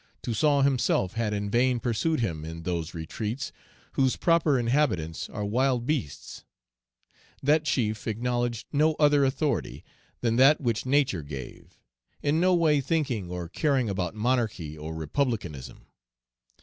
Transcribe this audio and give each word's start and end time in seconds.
Toussaint 0.23 0.63
himself 0.63 1.13
had 1.13 1.31
in 1.31 1.47
vain 1.51 1.79
pursued 1.79 2.21
him 2.21 2.43
in 2.43 2.63
those 2.63 2.95
retreats 2.95 3.51
whose 3.91 4.15
proper 4.15 4.57
inhabitants 4.57 5.29
are 5.29 5.45
wild 5.45 5.85
beasts; 5.85 6.43
that 7.43 7.65
chief 7.65 8.07
acknowledged 8.07 8.65
no 8.73 8.95
other 8.95 9.23
authority 9.23 9.83
than 10.21 10.37
that 10.37 10.59
which 10.59 10.87
Nature 10.87 11.21
gave, 11.21 11.77
in 12.23 12.39
no 12.39 12.55
way 12.55 12.81
thinking 12.81 13.29
or 13.29 13.47
caring 13.47 13.91
about 13.91 14.15
monarchy 14.15 14.75
or 14.75 14.95
republicanism. 14.95 15.85